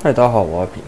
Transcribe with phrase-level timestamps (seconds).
[0.00, 0.80] 嗨，大家好，我阿平，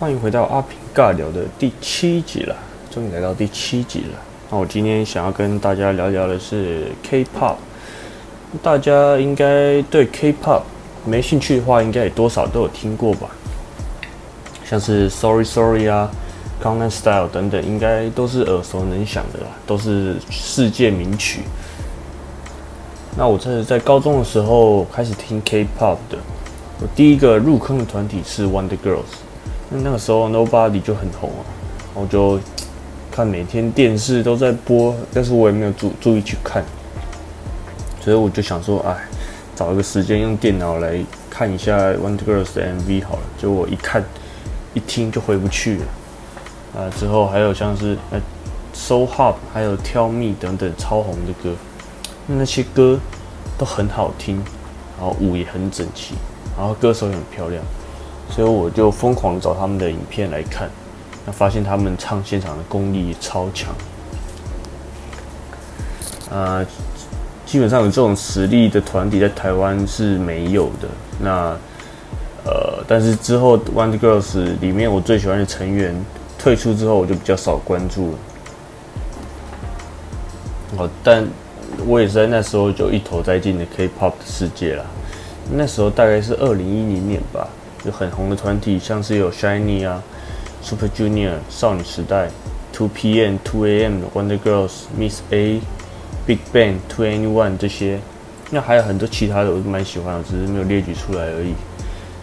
[0.00, 2.56] 欢迎回到阿平尬聊的第七集了，
[2.90, 4.18] 终于来到第七集了。
[4.50, 7.56] 那我今天想要跟大家聊聊的是 K-pop，
[8.62, 10.62] 大家应该对 K-pop
[11.04, 13.28] 没兴趣的话，应该也多少都有听过吧？
[14.64, 16.10] 像是 Sorry Sorry 啊、
[16.62, 21.42] 江南 Style 等等，应该都是耳熟能详的啦，都是世界名曲。
[23.14, 26.16] 那我这是在高中的时候开始听 K-pop 的。
[26.80, 29.14] 我第一个入坑的团体是 Wonder Girls，
[29.70, 31.42] 那那个时候 Nobody 就很红啊，
[31.94, 32.38] 我就
[33.10, 36.64] 看每天电视都在播，但是我也没有注注意去看，
[38.00, 38.96] 所以我就想说，哎，
[39.54, 40.98] 找一个时间用电脑来
[41.30, 43.22] 看一下 Wonder Girls 的 MV 好了。
[43.38, 44.04] 结果一看
[44.74, 45.84] 一听就回不去了
[46.76, 46.90] 啊！
[46.98, 48.20] 之后还有像是呃
[48.72, 51.54] So Hot，还有 Tell Me 等等超红的歌，
[52.26, 52.98] 那些歌
[53.56, 54.42] 都很好听，
[54.98, 56.14] 然后舞也很整齐。
[56.56, 57.62] 然后歌手也很漂亮，
[58.30, 60.70] 所以我就疯狂找他们的影片来看，
[61.26, 63.74] 那发现他们唱现场的功力超强。
[66.30, 66.64] 呃，
[67.44, 70.88] 基本上有这种实力的团体在台湾是没有的。
[71.20, 71.56] 那
[72.44, 75.94] 呃，但是之后 One Girls 里面我最喜欢的成员
[76.38, 78.18] 退出之后，我就比较少关注了。
[80.78, 81.26] 哦，但
[81.86, 84.84] 我也是在那时候就一头栽进了 K-pop 的世界了。
[85.50, 87.46] 那时候大概是二零一零年吧，
[87.84, 90.02] 有很红的团体，像是有 Shiny 啊、
[90.62, 92.30] Super Junior、少女时代、
[92.72, 95.60] Two PM、Two AM、Wonder Girls、Miss A、
[96.26, 98.00] Big Bang、Two Anyone 这些。
[98.50, 101.52] 那还有很多其他的，我都蛮喜欢的，只是没有列举出来而已。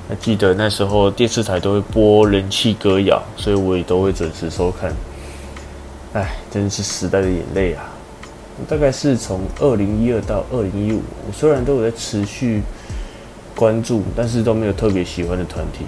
[0.10, 4.92] 那记得那时候电视台都会播人气歌谣，所以我也都会准时收看。
[6.14, 7.90] 哎，真是时代的眼泪啊！
[8.68, 12.62] 大概是从二零一二到二零一五，我虽然都有在持续。
[13.62, 15.86] 关注，但是都没有特别喜欢的团体。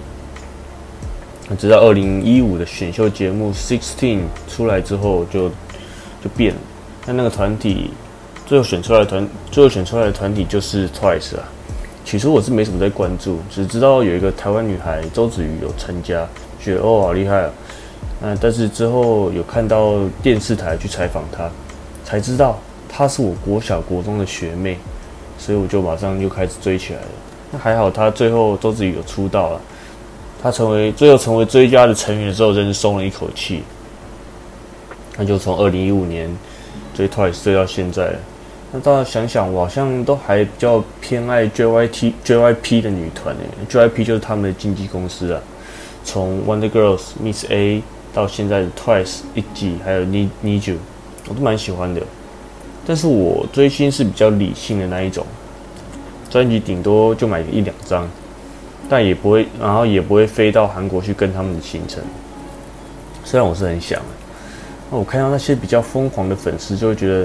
[1.58, 5.48] 直到二零一五的选秀节目《Sixteen》出来之后，就
[6.22, 6.60] 就变了。
[7.04, 7.90] 那那个团体
[8.46, 11.42] 最后选出来的团，最后选出来的团体就是 Twice 啊。
[12.04, 16.24] 起初我是没什么在关注，只知道有一个台湾女孩周子瑜有参加，
[16.62, 17.50] 觉得哦好厉害啊。
[18.22, 21.50] 嗯，但是之后有看到电视台去采访她，
[22.04, 22.56] 才知道
[22.88, 24.78] 她是我国小国中的学妹，
[25.36, 27.06] 所以我就马上又开始追起来了。
[27.58, 29.60] 还好，他最后周子瑜有出道了。
[30.42, 33.62] 他成为最后成为追加的成员的时候，真是松了一口气。
[35.16, 36.28] 那就从二零一五年
[36.94, 38.14] 追 Twice 追到现在。
[38.72, 45.40] 那大家想想，我好像都还比较偏爱 JYT JYP 的女团诶，JYP 就是他们的经纪公司啊。
[46.04, 47.82] 从 Wonder Girls、Miss A
[48.12, 50.78] 到现在的 Twice、一季还有 Need Need You，
[51.28, 52.02] 我都蛮喜欢的。
[52.86, 55.24] 但是我追星是比较理性的那一种。
[56.34, 58.10] 专辑顶多就买一两张，
[58.88, 62.02] 但也不会，然后也不会飞到韩国去跟他们的行程。
[63.22, 64.02] 虽然我是很想，
[64.90, 67.24] 那我看到那些比较疯狂的粉丝，就会觉得，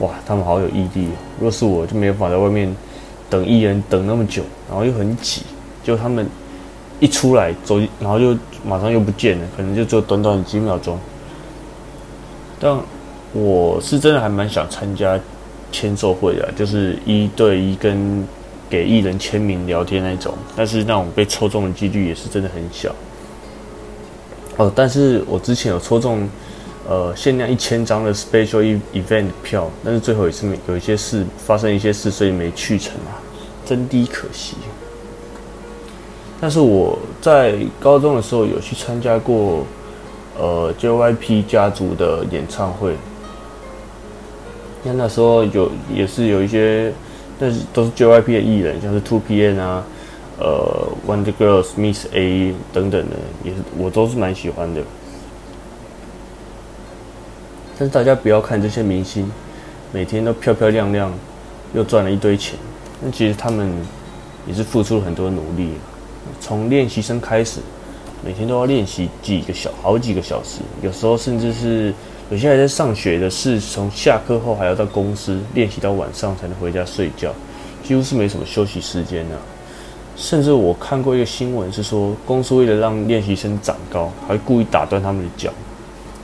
[0.00, 1.08] 哇，他们好有毅力。
[1.40, 2.76] 若是我就没有办法在外面
[3.30, 5.40] 等艺人等那么久，然后又很挤，
[5.82, 6.28] 就他们
[6.98, 10.98] 一出来走，然后就马上又不见了，可能就只有短短几秒钟。
[12.60, 12.78] 但
[13.32, 15.18] 我是真的还蛮想参加
[15.72, 18.22] 签售会的，就是一对一跟。
[18.70, 22.94] 给艺人签名、聊天那种，但是那种被抽中的几率也是真的很小。
[24.56, 26.28] 哦，但是我之前有抽中，
[26.88, 33.18] 呃，限量一千张的 special event 票，但是最后也是没有一些事发生一些事，所以没去成啊，
[33.66, 34.56] 真的可惜。
[36.40, 39.66] 但是我在高中的时候有去参加过，
[40.38, 42.94] 呃，JYP 家族的演唱会，
[44.84, 46.92] 那那时候有也是有一些。
[47.42, 49.82] 但是都是 JYP 的艺人，像是 Two PM 啊，
[50.38, 54.82] 呃，Wonder Girls、Miss A 等等的，也是我都是蛮喜欢的。
[57.78, 59.32] 但是大家不要看这些明星，
[59.90, 61.10] 每天都漂漂亮亮，
[61.72, 62.58] 又赚了一堆钱，
[63.00, 63.72] 那其实他们
[64.46, 65.70] 也是付出了很多努力。
[66.42, 67.60] 从练习生开始，
[68.22, 71.94] 每天都要练习几个小好几个小时，有时候甚至是。
[72.30, 77.34] 有些还在上学的，是从下课后还要到公司练习到晚上才能回家睡觉，
[77.82, 79.36] 几乎是没什么休息时间的。
[80.16, 85.50] 甚至我看过一个新闻，是说公司为了让练习生长高，还故意打断他们的脚，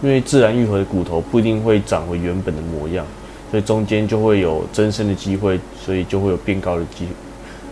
[0.00, 3.04] 因为自然愈合的骨头不一定会长回原本的模样，
[3.50, 7.08] 所以中间就会有增生的机会，所以就会有变高的机，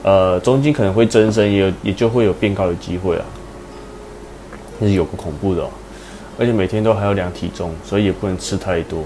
[0.02, 3.24] 呃，中间可能会增生，也有也就会有变高的机会啊，
[4.80, 5.64] 那是有个恐怖的。
[6.38, 9.04] 而且每天都还要量体重，所以也不能吃太多。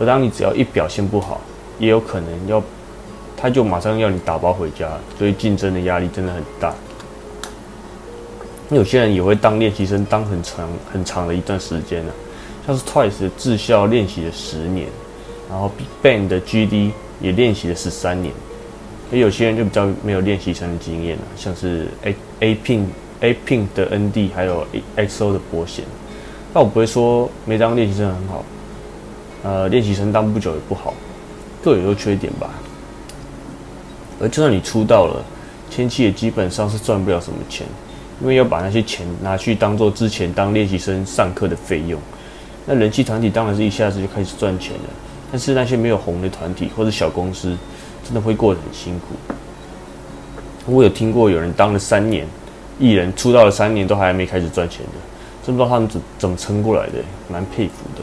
[0.00, 1.40] 而当你只要一表现不好，
[1.78, 2.62] 也有可能要，
[3.36, 6.74] 他就马上要你打包回家，所以竞争的压力真的很大。
[8.70, 12.12] 有些人也会当练习生当很长很长的一段时间呢，
[12.66, 14.88] 像是 Twice 的智孝练习了十年，
[15.50, 16.90] 然后 Big Bang 的 GD
[17.20, 18.34] 也练习了十三年。
[19.12, 22.86] 而有些人就比较没有练习生的经验了，像是 A A Pin
[23.20, 24.66] A Pin 的 ND 还有
[24.96, 25.84] XO 的波贤。
[26.54, 28.44] 但我不会说没当练习生很好，
[29.42, 30.94] 呃，练习生当不久也不好，
[31.64, 32.48] 各有优缺点吧。
[34.20, 35.20] 而就算你出道了，
[35.68, 37.66] 前期也基本上是赚不了什么钱，
[38.20, 42.00] 因为要把那些钱拿去当做之前当练习生上课的费用。
[42.64, 44.90] 那人气团体当然是一下子就开始赚钱了，
[45.32, 47.56] 但是那些没有红的团体或者小公司，
[48.04, 49.16] 真的会过得很辛苦。
[50.66, 52.24] 我有听过有人当了三年
[52.78, 55.13] 艺人，出道了三年都还没开始赚钱的。
[55.46, 56.94] 真不知道他们怎怎么撑过来的，
[57.28, 58.02] 蛮佩服的。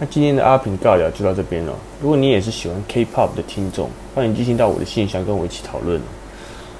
[0.00, 1.72] 那今天的阿平尬聊就到这边了。
[2.02, 6.00] 如果你也是喜欢 K-pop 的听众，欢迎寄信到我的信箱跟我一起讨论。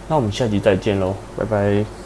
[0.08, 1.99] 那我们下集再见喽，拜拜。